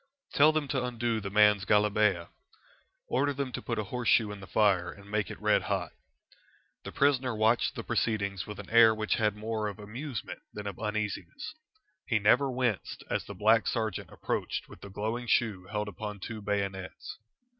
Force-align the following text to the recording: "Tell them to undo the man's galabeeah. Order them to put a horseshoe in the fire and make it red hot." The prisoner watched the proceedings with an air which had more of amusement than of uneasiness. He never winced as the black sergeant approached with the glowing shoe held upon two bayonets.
"Tell 0.33 0.51
them 0.51 0.67
to 0.69 0.83
undo 0.83 1.19
the 1.21 1.29
man's 1.29 1.63
galabeeah. 1.63 2.29
Order 3.05 3.33
them 3.35 3.51
to 3.51 3.61
put 3.61 3.77
a 3.77 3.83
horseshoe 3.83 4.31
in 4.31 4.39
the 4.39 4.47
fire 4.47 4.91
and 4.91 5.11
make 5.11 5.29
it 5.29 5.39
red 5.39 5.61
hot." 5.61 5.91
The 6.83 6.91
prisoner 6.91 7.35
watched 7.35 7.75
the 7.75 7.83
proceedings 7.83 8.47
with 8.47 8.57
an 8.59 8.71
air 8.71 8.95
which 8.95 9.17
had 9.21 9.35
more 9.35 9.67
of 9.67 9.77
amusement 9.77 10.39
than 10.53 10.65
of 10.65 10.79
uneasiness. 10.79 11.53
He 12.07 12.17
never 12.17 12.49
winced 12.51 13.03
as 13.11 13.25
the 13.25 13.35
black 13.35 13.67
sergeant 13.67 14.09
approached 14.11 14.67
with 14.67 14.81
the 14.81 14.89
glowing 14.89 15.27
shoe 15.27 15.65
held 15.67 15.87
upon 15.87 16.19
two 16.19 16.41
bayonets. 16.41 17.19